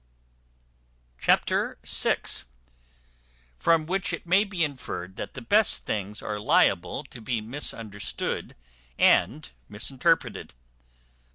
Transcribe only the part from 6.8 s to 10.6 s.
to be misunderstood and misinterpreted.